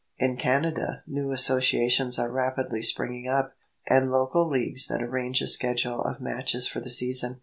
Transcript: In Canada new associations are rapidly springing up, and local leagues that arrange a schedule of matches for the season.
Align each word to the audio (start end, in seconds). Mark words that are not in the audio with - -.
In 0.17 0.35
Canada 0.35 1.03
new 1.05 1.31
associations 1.31 2.17
are 2.17 2.31
rapidly 2.31 2.81
springing 2.81 3.27
up, 3.27 3.53
and 3.87 4.09
local 4.11 4.47
leagues 4.49 4.87
that 4.87 5.03
arrange 5.03 5.41
a 5.41 5.47
schedule 5.47 6.01
of 6.01 6.19
matches 6.19 6.65
for 6.67 6.79
the 6.79 6.89
season. 6.89 7.39